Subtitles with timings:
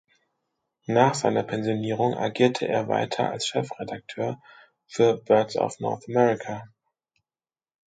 [0.87, 4.41] Nach seiner Pensionierung agierte er weiter als Chefredakteur
[4.87, 6.63] für "Birds of North America".